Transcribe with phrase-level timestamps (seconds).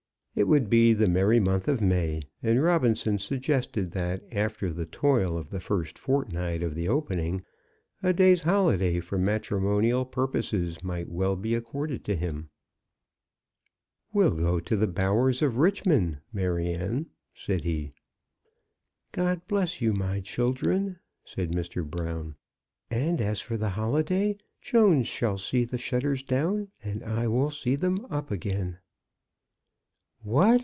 [0.33, 5.37] It would be the merry month of May; and Robinson suggested that, after the toil
[5.37, 7.43] of the first fortnight of the opening,
[8.01, 12.49] a day's holiday for matrimonial purposes might well be accorded to him.
[14.13, 17.91] "We'll go to the bowers of Richmond, Maryanne," said he.
[19.11, 21.85] "God bless you, my children," said Mr.
[21.85, 22.35] Brown.
[22.89, 27.75] "And as for the holiday, Jones shall see the shutters down, and I will see
[27.75, 28.77] them up again."
[30.23, 30.59] "What!"